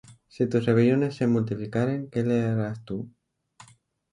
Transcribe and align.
Y 0.03 0.17
si 0.33 0.47
tus 0.49 0.65
rebeliones 0.65 1.13
se 1.13 1.27
multiplicaren, 1.27 2.09
¿qué 2.09 2.23
le 2.23 2.41
harás 2.41 2.83
tú? 2.85 3.11